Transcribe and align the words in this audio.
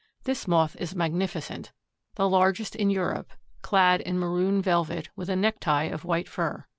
This 0.23 0.47
Moth 0.47 0.75
is 0.79 0.95
magnificent, 0.95 1.73
the 2.15 2.27
largest 2.27 2.75
in 2.75 2.89
Europe, 2.89 3.29
clad 3.61 4.01
in 4.01 4.17
maroon 4.17 4.59
velvet, 4.59 5.09
with 5.15 5.29
a 5.29 5.35
necktie 5.35 5.83
of 5.83 6.03
white 6.03 6.27
fur. 6.27 6.65